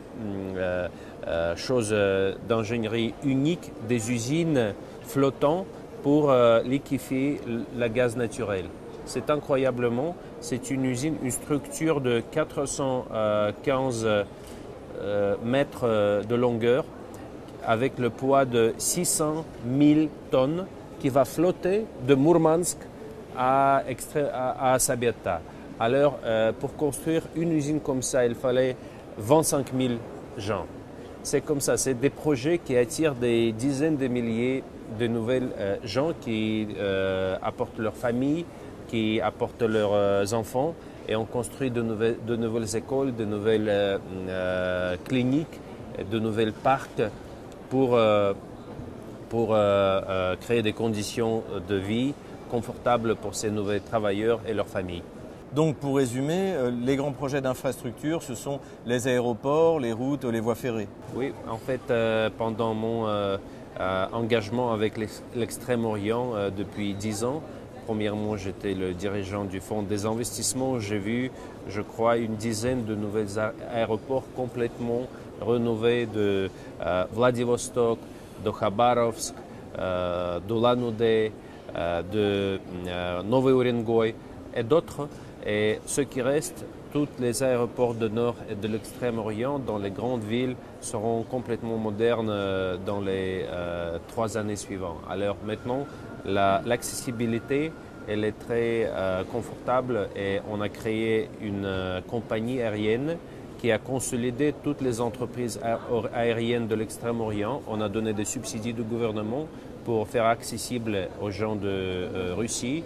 choses 1.55 1.95
d'ingénierie 2.49 3.13
uniques, 3.23 3.71
des 3.87 4.11
usines 4.11 4.73
flottant 5.09 5.65
pour 6.03 6.29
euh, 6.29 6.61
liquéfier 6.61 7.41
le 7.47 7.87
gaz 7.87 8.15
naturel. 8.15 8.65
C'est 9.05 9.29
incroyablement, 9.29 10.15
c'est 10.39 10.69
une 10.69 10.85
usine, 10.85 11.15
une 11.23 11.31
structure 11.31 11.99
de 11.99 12.21
415 12.31 14.07
euh, 15.01 15.35
mètres 15.43 16.23
de 16.27 16.35
longueur 16.35 16.85
avec 17.65 17.97
le 17.97 18.09
poids 18.09 18.45
de 18.45 18.73
600 18.77 19.45
000 19.79 20.07
tonnes 20.31 20.65
qui 20.99 21.09
va 21.09 21.25
flotter 21.25 21.85
de 22.07 22.15
Murmansk 22.15 22.77
à, 23.37 23.83
à, 24.59 24.79
Sabieta. 24.79 25.41
Alors, 25.79 26.19
euh, 26.25 26.51
pour 26.51 26.75
construire 26.75 27.23
une 27.35 27.51
usine 27.53 27.79
comme 27.79 28.01
ça, 28.01 28.25
il 28.25 28.35
fallait 28.35 28.75
25 29.17 29.67
000 29.75 29.93
gens. 30.37 30.65
C'est 31.23 31.41
comme 31.41 31.61
ça, 31.61 31.77
c'est 31.77 31.93
des 31.93 32.09
projets 32.09 32.59
qui 32.59 32.75
attirent 32.77 33.15
des 33.15 33.51
dizaines 33.51 33.97
de 33.97 34.07
milliers 34.07 34.63
de 34.97 35.07
nouvelles 35.07 35.49
euh, 35.57 35.77
gens 35.83 36.13
qui 36.19 36.67
euh, 36.77 37.37
apportent 37.41 37.77
leur 37.77 37.95
famille, 37.95 38.45
qui 38.87 39.21
apportent 39.21 39.61
leurs 39.61 39.93
euh, 39.93 40.25
enfants 40.33 40.73
et 41.07 41.15
on 41.15 41.25
construit 41.25 41.71
de 41.71 41.81
nouvelles, 41.81 42.17
de 42.25 42.35
nouvelles 42.35 42.75
écoles, 42.75 43.15
de 43.15 43.25
nouvelles 43.25 43.99
cliniques, 45.05 45.59
de 46.11 46.19
nouvelles 46.19 46.53
parcs 46.53 47.01
pour, 47.71 47.97
pour 49.27 49.57
créer 50.39 50.61
des 50.61 50.73
conditions 50.73 51.41
de 51.67 51.75
vie 51.75 52.13
confortables 52.51 53.15
pour 53.15 53.33
ces 53.33 53.49
nouveaux 53.49 53.79
travailleurs 53.79 54.39
et 54.47 54.53
leurs 54.53 54.67
familles. 54.67 55.01
Donc 55.51 55.77
pour 55.77 55.97
résumer, 55.97 56.53
les 56.79 56.95
grands 56.95 57.11
projets 57.11 57.41
d'infrastructure, 57.41 58.21
ce 58.21 58.35
sont 58.35 58.59
les 58.85 59.07
aéroports, 59.07 59.79
les 59.79 59.93
routes, 59.93 60.25
les 60.25 60.39
voies 60.39 60.53
ferrées. 60.53 60.89
Oui, 61.15 61.33
en 61.49 61.57
fait, 61.57 61.91
pendant 62.37 62.75
mon 62.75 63.07
engagement 64.11 64.73
avec 64.73 64.93
l'Extrême-Orient 65.35 66.35
euh, 66.35 66.49
depuis 66.49 66.93
dix 66.93 67.23
ans. 67.23 67.41
Premièrement, 67.85 68.37
j'étais 68.37 68.73
le 68.73 68.93
dirigeant 68.93 69.45
du 69.45 69.59
Fonds 69.59 69.81
des 69.81 70.05
investissements. 70.05 70.79
J'ai 70.79 70.99
vu, 70.99 71.31
je 71.67 71.81
crois, 71.81 72.17
une 72.17 72.35
dizaine 72.35 72.85
de 72.85 72.93
nouveaux 72.93 73.39
aéroports 73.73 74.25
complètement 74.35 75.07
rénovés 75.41 76.05
de 76.05 76.49
euh, 76.81 77.05
Vladivostok, 77.13 77.97
de 78.43 78.51
Khabarovsk, 78.51 79.33
de 79.77 81.31
de 82.11 82.59
Novy 83.25 83.49
Urengoy 83.49 84.15
et 84.55 84.63
d'autres. 84.63 85.07
Et 85.45 85.79
ce 85.85 86.01
qui 86.01 86.21
reste, 86.21 86.65
tous 86.91 87.07
les 87.19 87.43
aéroports 87.43 87.93
de 87.93 88.07
Nord 88.07 88.35
et 88.49 88.55
de 88.55 88.67
l'Extrême-Orient 88.67 89.59
dans 89.59 89.77
les 89.77 89.91
grandes 89.91 90.23
villes 90.23 90.55
seront 90.81 91.23
complètement 91.23 91.77
modernes 91.77 92.29
euh, 92.29 92.77
dans 92.83 92.99
les 92.99 93.45
euh, 93.47 93.97
trois 94.07 94.37
années 94.37 94.55
suivantes. 94.55 94.97
Alors 95.09 95.37
maintenant, 95.45 95.85
l'accessibilité, 96.25 97.71
elle 98.07 98.23
est 98.23 98.37
très 98.37 98.85
euh, 98.87 99.23
confortable 99.23 100.09
et 100.15 100.39
on 100.51 100.61
a 100.61 100.69
créé 100.69 101.29
une 101.41 102.01
compagnie 102.07 102.61
aérienne 102.61 103.17
qui 103.59 103.71
a 103.71 103.77
consolidé 103.77 104.53
toutes 104.63 104.81
les 104.81 105.01
entreprises 105.01 105.59
aériennes 106.13 106.67
de 106.67 106.75
l'Extrême-Orient. 106.75 107.61
On 107.67 107.81
a 107.81 107.89
donné 107.89 108.13
des 108.13 108.25
subsides 108.25 108.75
du 108.75 108.83
gouvernement 108.83 109.47
pour 109.83 110.07
faire 110.07 110.25
accessible 110.25 111.09
aux 111.21 111.29
gens 111.29 111.55
de 111.55 112.33
Russie 112.33 112.83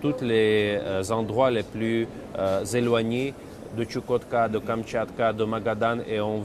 tous 0.00 0.22
les 0.22 0.78
euh, 0.80 1.02
endroits 1.10 1.50
les 1.50 1.62
plus 1.62 2.06
euh, 2.38 2.64
éloignés 2.64 3.34
de 3.76 3.84
Chukotka, 3.84 4.48
de 4.48 4.58
Kamchatka, 4.58 5.32
de 5.32 5.44
Magadan 5.44 5.98
et 6.08 6.20
on 6.20 6.40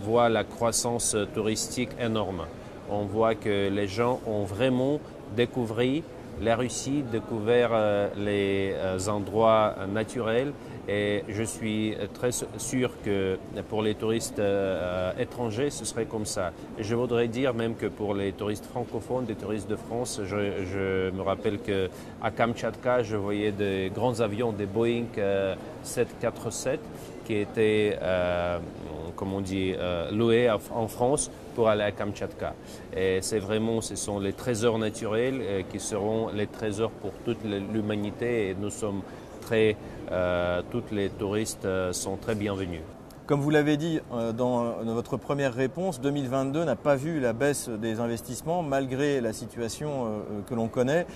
voit 0.00 0.28
la 0.28 0.44
croissance 0.44 1.16
touristique 1.34 1.90
énorme. 2.00 2.46
On 2.90 3.04
voit 3.04 3.34
que 3.34 3.68
les 3.68 3.86
gens 3.86 4.20
ont 4.26 4.44
vraiment 4.44 4.98
découvert 5.36 6.02
la 6.42 6.56
Russie, 6.56 7.04
découvert 7.12 7.70
euh, 7.72 8.08
les 8.16 9.08
endroits 9.08 9.74
naturels 9.92 10.52
et 10.88 11.24
je 11.28 11.42
suis 11.42 11.94
très 12.12 12.30
sûr 12.32 12.90
que 13.04 13.38
pour 13.68 13.82
les 13.82 13.94
touristes 13.94 14.38
euh, 14.38 15.12
étrangers, 15.18 15.70
ce 15.70 15.84
serait 15.84 16.04
comme 16.06 16.26
ça. 16.26 16.52
Je 16.78 16.94
voudrais 16.94 17.28
dire 17.28 17.54
même 17.54 17.74
que 17.74 17.86
pour 17.86 18.14
les 18.14 18.32
touristes 18.32 18.66
francophones, 18.66 19.24
des 19.24 19.34
touristes 19.34 19.68
de 19.68 19.76
France, 19.76 20.20
je, 20.24 21.10
me 21.10 21.22
rappelle 21.22 21.58
qu'à 21.58 22.30
Kamchatka, 22.30 23.02
je 23.02 23.16
voyais 23.16 23.52
des 23.52 23.90
grands 23.94 24.20
avions, 24.20 24.52
des 24.52 24.66
Boeing 24.66 25.06
747 25.82 26.80
qui 27.24 27.36
étaient, 27.36 27.98
comme 29.16 29.32
on 29.32 29.40
dit, 29.40 29.74
loués 30.12 30.50
en 30.50 30.88
France 30.88 31.30
pour 31.54 31.68
aller 31.68 31.82
à 31.82 31.92
Kamchatka. 31.92 32.54
Et 32.96 33.18
c'est 33.22 33.38
vraiment, 33.38 33.80
ce 33.80 33.96
sont 33.96 34.18
les 34.18 34.32
trésors 34.32 34.78
naturels 34.78 35.40
euh, 35.40 35.62
qui 35.70 35.80
seront 35.80 36.28
les 36.28 36.46
trésors 36.46 36.90
pour 36.90 37.12
toute 37.24 37.38
l'humanité 37.44 38.50
et 38.50 38.54
nous 38.54 38.70
sommes 38.70 39.02
très, 39.40 39.76
euh, 40.14 40.62
tous 40.70 40.84
les 40.92 41.10
touristes 41.10 41.64
euh, 41.64 41.92
sont 41.92 42.16
très 42.16 42.34
bienvenus. 42.34 42.80
Comme 43.26 43.40
vous 43.40 43.50
l'avez 43.50 43.78
dit 43.78 44.00
dans 44.36 44.74
votre 44.84 45.16
première 45.16 45.54
réponse, 45.54 45.98
2022 46.02 46.62
n'a 46.64 46.76
pas 46.76 46.94
vu 46.94 47.20
la 47.20 47.32
baisse 47.32 47.70
des 47.70 47.98
investissements 47.98 48.62
malgré 48.62 49.22
la 49.22 49.32
situation 49.32 50.22
que 50.46 50.54
l'on 50.54 50.68
connaît. 50.68 51.06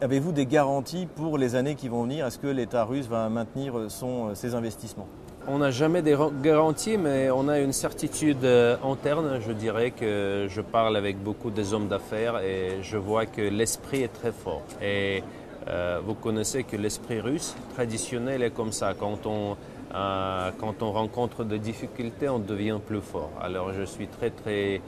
Avez-vous 0.00 0.32
des 0.32 0.46
garanties 0.46 1.06
pour 1.14 1.36
les 1.36 1.56
années 1.56 1.74
qui 1.74 1.88
vont 1.88 2.04
venir? 2.04 2.26
Est-ce 2.26 2.38
que 2.38 2.46
l'État 2.46 2.84
russe 2.84 3.06
va 3.06 3.28
maintenir 3.28 3.74
son, 3.90 4.34
ses 4.34 4.54
investissements? 4.54 5.08
On 5.48 5.58
n'a 5.58 5.72
jamais 5.72 6.02
des 6.02 6.16
garanties, 6.40 6.96
mais 6.96 7.28
on 7.32 7.48
a 7.48 7.58
une 7.58 7.72
certitude 7.72 8.44
euh, 8.44 8.76
interne. 8.84 9.40
Je 9.44 9.50
dirais 9.50 9.90
que 9.90 10.46
je 10.48 10.60
parle 10.60 10.96
avec 10.96 11.20
beaucoup 11.20 11.50
des 11.50 11.74
hommes 11.74 11.88
d'affaires 11.88 12.38
et 12.38 12.78
je 12.82 12.96
vois 12.96 13.26
que 13.26 13.40
l'esprit 13.40 14.02
est 14.02 14.12
très 14.12 14.30
fort. 14.30 14.62
Et 14.80 15.24
euh, 15.68 16.00
vous 16.04 16.14
connaissez 16.14 16.64
que 16.64 16.76
l'esprit 16.76 17.20
russe 17.20 17.54
traditionnel 17.74 18.42
est 18.42 18.50
comme 18.50 18.72
ça. 18.72 18.94
Quand 18.94 19.26
on, 19.26 19.56
euh, 19.94 20.50
quand 20.58 20.82
on 20.82 20.92
rencontre 20.92 21.44
des 21.44 21.58
difficultés, 21.58 22.28
on 22.28 22.38
devient 22.38 22.78
plus 22.84 23.00
fort. 23.00 23.30
Alors 23.40 23.72
je 23.72 23.82
suis 23.82 24.08
très 24.08 24.30
très 24.30 24.80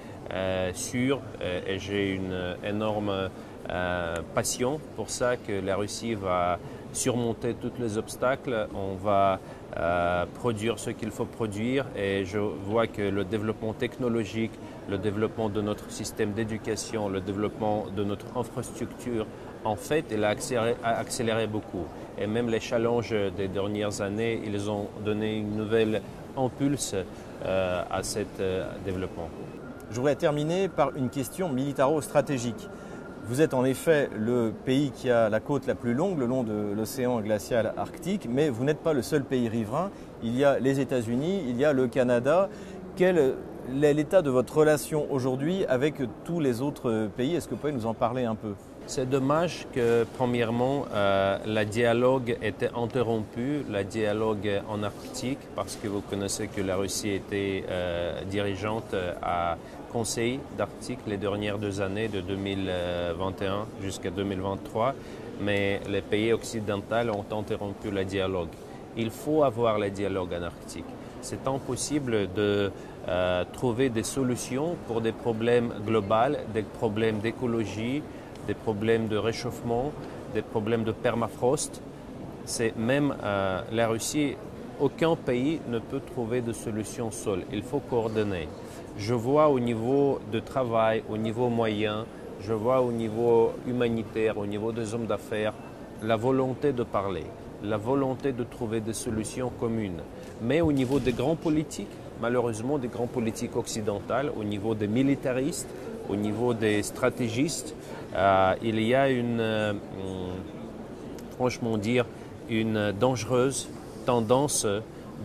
sûr 0.72 1.20
et 1.42 1.78
j'ai 1.78 2.14
une 2.14 2.56
énorme 2.64 3.28
passion 4.34 4.80
pour 4.96 5.10
ça 5.10 5.36
que 5.36 5.52
la 5.52 5.76
Russie 5.76 6.14
va 6.14 6.58
surmonter 6.94 7.54
tous 7.54 7.72
les 7.78 7.98
obstacles. 7.98 8.68
On 8.74 8.94
va 8.94 9.40
euh, 9.76 10.24
produire 10.34 10.78
ce 10.78 10.90
qu'il 10.90 11.10
faut 11.10 11.24
produire 11.24 11.86
et 11.96 12.24
je 12.24 12.38
vois 12.38 12.86
que 12.86 13.02
le 13.02 13.24
développement 13.24 13.72
technologique, 13.72 14.52
le 14.88 14.98
développement 14.98 15.48
de 15.48 15.60
notre 15.60 15.90
système 15.90 16.32
d'éducation, 16.32 17.08
le 17.08 17.20
développement 17.20 17.86
de 17.94 18.04
notre 18.04 18.36
infrastructure, 18.36 19.26
en 19.64 19.76
fait, 19.76 20.04
il 20.10 20.22
a 20.24 20.34
accéléré, 20.84 21.46
beaucoup. 21.46 21.84
Et 22.18 22.26
même 22.26 22.48
les 22.48 22.60
challenges 22.60 23.14
des 23.36 23.48
dernières 23.48 24.00
années, 24.00 24.40
ils 24.44 24.70
ont 24.70 24.88
donné 25.04 25.38
une 25.38 25.56
nouvelle 25.56 26.02
impulse 26.36 26.94
euh, 27.44 27.82
à 27.90 28.02
ce 28.02 28.20
euh, 28.40 28.64
développement. 28.84 29.28
Je 29.90 29.96
voudrais 29.96 30.16
terminer 30.16 30.68
par 30.68 30.96
une 30.96 31.08
question 31.08 31.48
militaro-stratégique. 31.48 32.68
Vous 33.26 33.40
êtes 33.40 33.54
en 33.54 33.64
effet 33.64 34.10
le 34.14 34.52
pays 34.64 34.90
qui 34.90 35.10
a 35.10 35.30
la 35.30 35.40
côte 35.40 35.66
la 35.66 35.74
plus 35.74 35.94
longue 35.94 36.18
le 36.18 36.26
long 36.26 36.42
de 36.42 36.74
l'océan 36.76 37.20
glacial 37.20 37.72
arctique, 37.76 38.28
mais 38.30 38.50
vous 38.50 38.64
n'êtes 38.64 38.80
pas 38.80 38.92
le 38.92 39.00
seul 39.00 39.24
pays 39.24 39.48
riverain. 39.48 39.90
Il 40.22 40.36
y 40.36 40.44
a 40.44 40.58
les 40.58 40.78
États-Unis, 40.80 41.42
il 41.48 41.56
y 41.56 41.64
a 41.64 41.72
le 41.72 41.86
Canada. 41.88 42.50
Quel 42.96 43.16
est 43.18 43.34
l'état 43.72 44.22
de 44.22 44.30
votre 44.30 44.56
relation 44.58 45.06
aujourd'hui 45.10 45.64
avec 45.66 45.94
tous 46.24 46.40
les 46.40 46.60
autres 46.60 47.08
pays 47.16 47.34
Est-ce 47.34 47.46
que 47.48 47.54
vous 47.54 47.60
pouvez 47.60 47.72
nous 47.72 47.86
en 47.86 47.94
parler 47.94 48.24
un 48.24 48.34
peu? 48.34 48.54
C'est 48.86 49.08
dommage 49.08 49.66
que, 49.72 50.04
premièrement, 50.18 50.84
euh, 50.92 51.38
la 51.46 51.64
dialogue 51.64 52.36
était 52.42 52.68
interrompu, 52.76 53.64
la 53.70 53.82
dialogue 53.82 54.60
en 54.68 54.82
Arctique, 54.82 55.38
parce 55.56 55.76
que 55.76 55.88
vous 55.88 56.02
connaissez 56.02 56.48
que 56.48 56.60
la 56.60 56.76
Russie 56.76 57.08
était 57.08 57.64
euh, 57.70 58.22
dirigeante 58.24 58.94
à 59.22 59.56
Conseil 59.90 60.38
d'Arctique 60.58 60.98
les 61.06 61.16
dernières 61.16 61.58
deux 61.58 61.80
années, 61.80 62.08
de 62.08 62.20
2021 62.20 63.64
jusqu'à 63.80 64.10
2023, 64.10 64.94
mais 65.40 65.80
les 65.88 66.02
pays 66.02 66.34
occidentaux 66.34 66.94
ont 67.14 67.38
interrompu 67.38 67.90
le 67.90 68.04
dialogue. 68.04 68.48
Il 68.98 69.10
faut 69.10 69.44
avoir 69.44 69.78
le 69.78 69.88
dialogue 69.88 70.34
en 70.38 70.42
Arctique. 70.42 70.84
C'est 71.22 71.48
impossible 71.48 72.28
de 72.34 72.70
euh, 73.08 73.44
trouver 73.52 73.88
des 73.88 74.02
solutions 74.02 74.76
pour 74.86 75.00
des 75.00 75.12
problèmes 75.12 75.72
globaux, 75.86 76.36
des 76.52 76.62
problèmes 76.62 77.18
d'écologie, 77.18 78.02
des 78.46 78.54
problèmes 78.54 79.08
de 79.08 79.16
réchauffement, 79.16 79.92
des 80.34 80.42
problèmes 80.42 80.84
de 80.84 80.92
permafrost. 80.92 81.82
C'est 82.44 82.76
même 82.76 83.14
euh, 83.22 83.62
la 83.72 83.88
Russie, 83.88 84.36
aucun 84.80 85.16
pays 85.16 85.60
ne 85.68 85.78
peut 85.78 86.00
trouver 86.00 86.40
de 86.40 86.52
solution 86.52 87.10
seul. 87.10 87.44
Il 87.52 87.62
faut 87.62 87.80
coordonner 87.80 88.48
je 88.96 89.14
vois 89.14 89.48
au 89.48 89.58
niveau 89.58 90.20
de 90.32 90.40
travail, 90.40 91.02
au 91.08 91.16
niveau 91.16 91.48
moyen, 91.48 92.06
je 92.40 92.52
vois 92.52 92.80
au 92.80 92.92
niveau 92.92 93.52
humanitaire, 93.66 94.38
au 94.38 94.46
niveau 94.46 94.72
des 94.72 94.94
hommes 94.94 95.06
d'affaires, 95.06 95.52
la 96.02 96.16
volonté 96.16 96.72
de 96.72 96.84
parler, 96.84 97.24
la 97.62 97.76
volonté 97.76 98.32
de 98.32 98.44
trouver 98.44 98.80
des 98.80 98.92
solutions 98.92 99.50
communes. 99.58 100.00
Mais 100.42 100.60
au 100.60 100.72
niveau 100.72 101.00
des 101.00 101.12
grands 101.12 101.36
politiques, 101.36 101.88
malheureusement 102.20 102.78
des 102.78 102.88
grands 102.88 103.06
politiques 103.06 103.56
occidentales, 103.56 104.30
au 104.36 104.44
niveau 104.44 104.74
des 104.74 104.88
militaristes, 104.88 105.68
au 106.08 106.16
niveau 106.16 106.54
des 106.54 106.82
stratégistes, 106.82 107.74
euh, 108.14 108.54
il 108.62 108.80
y 108.80 108.94
a 108.94 109.08
une, 109.08 109.40
euh, 109.40 109.72
franchement 111.36 111.76
dire, 111.78 112.06
une 112.48 112.92
dangereuse 112.92 113.68
tendance 114.06 114.66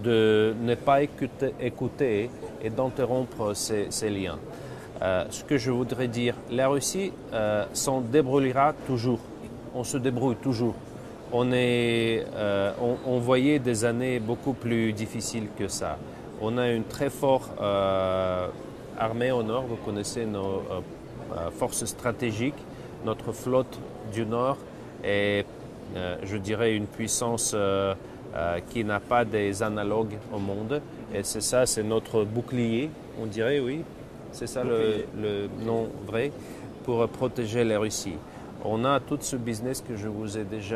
de 0.03 0.53
ne 0.61 0.75
pas 0.75 1.01
écouter, 1.03 2.29
et 2.61 2.69
d'interrompre 2.69 3.53
ces, 3.53 4.09
liens. 4.09 4.39
Euh, 5.01 5.25
ce 5.29 5.43
que 5.43 5.57
je 5.57 5.71
voudrais 5.71 6.07
dire, 6.07 6.35
la 6.51 6.67
Russie 6.69 7.11
s'en 7.73 8.01
débrouillera 8.01 8.73
toujours. 8.87 9.19
On 9.75 9.83
se 9.83 9.97
débrouille 9.97 10.37
toujours. 10.37 10.75
On, 11.31 11.51
est, 11.51 12.25
on, 13.05 13.19
voyait 13.19 13.59
des 13.59 13.85
années 13.85 14.19
beaucoup 14.19 14.53
plus 14.53 14.93
difficiles 14.93 15.47
que 15.57 15.67
ça. 15.67 15.97
On 16.41 16.57
a 16.57 16.69
une 16.69 16.83
très 16.83 17.09
forte 17.09 17.51
armée 18.97 19.31
au 19.31 19.43
nord. 19.43 19.63
Vous 19.63 19.77
connaissez 19.77 20.25
nos 20.25 20.63
forces 21.57 21.85
stratégiques, 21.85 22.63
notre 23.05 23.31
flotte 23.31 23.79
du 24.13 24.25
nord 24.25 24.57
et 25.03 25.45
je 26.23 26.37
dirais 26.37 26.75
une 26.75 26.87
puissance 26.87 27.55
euh, 28.35 28.59
qui 28.69 28.83
n'a 28.83 28.99
pas 28.99 29.25
des 29.25 29.63
analogues 29.63 30.13
au 30.31 30.37
monde. 30.37 30.81
Et 31.15 31.23
c'est 31.23 31.41
ça, 31.41 31.65
c'est 31.65 31.81
notre 31.81 32.23
bouclier, 32.25 32.91
on 33.19 33.25
dirait, 33.25 33.59
oui. 33.59 33.81
C'est 34.31 34.45
ça 34.45 34.63
le, 34.63 35.49
nom 35.65 35.87
vrai 36.05 36.31
pour 36.83 37.07
protéger 37.07 37.63
la 37.63 37.79
Russie. 37.79 38.17
On 38.63 38.85
a 38.85 38.99
tout 38.99 39.17
ce 39.19 39.35
business 39.35 39.81
que 39.81 39.95
je 39.95 40.07
vous 40.07 40.37
ai 40.37 40.43
déjà 40.43 40.75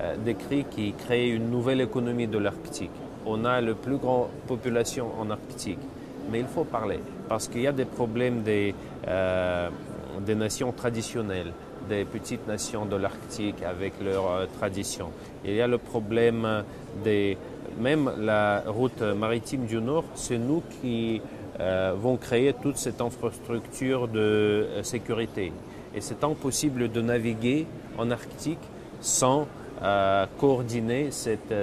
euh, 0.00 0.16
décrit 0.24 0.64
qui 0.64 0.92
crée 0.94 1.28
une 1.28 1.48
nouvelle 1.48 1.80
économie 1.80 2.26
de 2.26 2.38
l'Arctique. 2.38 2.90
On 3.26 3.44
a 3.44 3.60
la 3.60 3.74
plus 3.74 3.96
grande 3.96 4.28
population 4.46 5.08
en 5.18 5.30
Arctique. 5.30 5.78
Mais 6.30 6.40
il 6.40 6.46
faut 6.46 6.64
parler 6.64 7.00
parce 7.28 7.48
qu'il 7.48 7.62
y 7.62 7.66
a 7.66 7.72
des 7.72 7.84
problèmes 7.84 8.42
des, 8.42 8.74
euh, 9.08 9.68
des 10.24 10.34
nations 10.34 10.72
traditionnelles 10.72 11.52
des 11.88 12.04
petites 12.04 12.46
nations 12.46 12.84
de 12.84 12.96
l'Arctique 12.96 13.62
avec 13.62 13.94
leurs 14.02 14.30
euh, 14.30 14.46
traditions. 14.58 15.10
Il 15.44 15.54
y 15.54 15.60
a 15.60 15.66
le 15.66 15.78
problème 15.78 16.64
des... 17.04 17.36
Même 17.78 18.10
la 18.18 18.62
route 18.66 19.00
maritime 19.00 19.64
du 19.64 19.80
Nord, 19.80 20.04
c'est 20.14 20.38
nous 20.38 20.62
qui 20.80 21.22
euh, 21.60 21.94
vont 21.96 22.16
créer 22.16 22.52
toute 22.52 22.76
cette 22.76 23.00
infrastructure 23.00 24.08
de 24.08 24.18
euh, 24.18 24.82
sécurité. 24.82 25.52
Et 25.94 26.00
c'est 26.00 26.22
impossible 26.24 26.90
de 26.90 27.00
naviguer 27.00 27.66
en 27.96 28.10
Arctique 28.10 28.58
sans 29.00 29.46
coordonner 30.38 31.10
cette, 31.10 31.54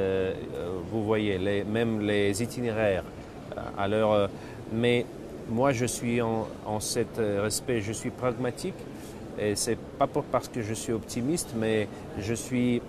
vous 0.91 1.03
voyez, 1.03 1.38
les, 1.38 1.63
même 1.63 2.01
les 2.01 2.41
itinéraires. 2.41 3.03
alors, 3.77 4.27
mais 4.73 5.06
moi, 5.49 5.71
je 5.71 5.86
suis 5.86 6.21
en, 6.21 6.47
en 6.65 6.80
cet 6.80 7.17
respect, 7.17 7.82
je 7.82 7.91
suis 7.93 8.10
pragmatique 8.10 8.75
et 9.39 9.56
c'est 9.56 9.77
pas 9.77 10.08
parce 10.08 10.47
que 10.47 10.62
je 10.62 10.73
suis 10.73 10.93
optimiste, 10.93 11.53
mais 11.56 11.88
je 12.19 12.34
suis 12.34 12.82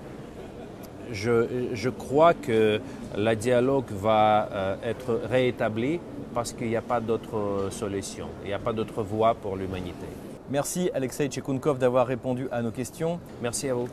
je, 1.10 1.68
je, 1.72 1.88
crois 1.88 2.34
que 2.34 2.80
le 3.16 3.34
dialogue 3.34 3.90
va 3.90 4.48
euh, 4.52 4.76
être 4.84 5.20
réétabli 5.30 6.00
parce 6.34 6.52
qu'il 6.52 6.68
n'y 6.68 6.76
a 6.76 6.82
pas 6.82 7.00
d'autre 7.00 7.68
solution, 7.70 8.28
il 8.44 8.48
n'y 8.48 8.54
a 8.54 8.58
pas 8.58 8.72
d'autre 8.72 9.02
voie 9.02 9.34
pour 9.34 9.56
l'humanité. 9.56 10.06
Merci 10.50 10.90
Alexei 10.94 11.28
Tchekounkov 11.28 11.78
d'avoir 11.78 12.06
répondu 12.06 12.48
à 12.50 12.62
nos 12.62 12.70
questions. 12.70 13.20
Merci 13.42 13.68
à 13.68 13.74
vous. 13.74 13.88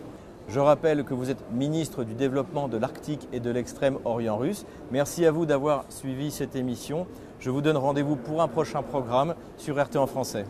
Je 0.47 0.59
rappelle 0.59 1.03
que 1.03 1.13
vous 1.13 1.31
êtes 1.31 1.43
ministre 1.51 2.03
du 2.03 2.13
développement 2.13 2.67
de 2.67 2.77
l'Arctique 2.77 3.27
et 3.33 3.39
de 3.39 3.49
l'extrême-orient 3.49 4.37
russe. 4.37 4.65
Merci 4.91 5.25
à 5.25 5.31
vous 5.31 5.45
d'avoir 5.45 5.85
suivi 5.89 6.29
cette 6.31 6.55
émission. 6.55 7.07
Je 7.39 7.49
vous 7.49 7.61
donne 7.61 7.77
rendez-vous 7.77 8.15
pour 8.15 8.41
un 8.41 8.47
prochain 8.47 8.83
programme 8.83 9.35
sur 9.57 9.81
RT 9.81 9.95
en 9.97 10.07
français. 10.07 10.45